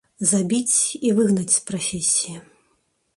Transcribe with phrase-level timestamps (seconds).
[0.29, 0.79] Забіць
[1.09, 2.35] і выгнаць з прафесіі!